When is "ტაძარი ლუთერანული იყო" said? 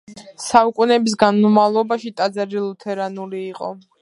2.23-3.75